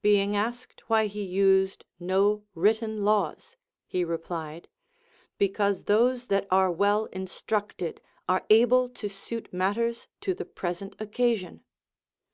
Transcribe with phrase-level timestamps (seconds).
[0.00, 4.66] Being asked why he used no written laws, he replied,
[5.36, 5.78] Be 422 LACONIC APOPHTHEGMS.
[5.78, 11.64] cause those that are well instructed are able to suit matters to the present occasion.